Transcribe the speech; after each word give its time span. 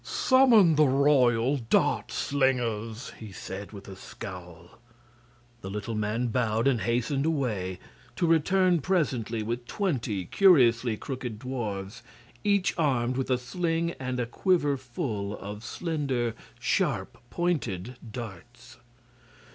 "Summon 0.03 0.77
the 0.77 0.87
royal 0.87 1.57
Dart 1.57 2.11
Slingers!" 2.11 3.11
he 3.19 3.31
said, 3.31 3.71
with 3.71 3.87
a 3.87 3.95
scowl. 3.95 4.79
The 5.61 5.69
little 5.69 5.93
man 5.93 6.29
bowed 6.29 6.67
and 6.67 6.81
hastened 6.81 7.27
away, 7.27 7.77
to 8.15 8.25
return 8.25 8.79
presently 8.81 9.43
with 9.43 9.67
twenty 9.67 10.25
curiously 10.25 10.97
crooked 10.97 11.37
dwarfs, 11.37 12.01
each 12.43 12.73
armed 12.79 13.15
with 13.15 13.29
a 13.29 13.37
sling 13.37 13.91
and 13.99 14.19
a 14.19 14.25
quiver 14.25 14.75
full 14.75 15.37
of 15.37 15.63
slender, 15.63 16.33
sharp 16.59 17.19
pointed 17.29 17.97
darts. 18.11 18.77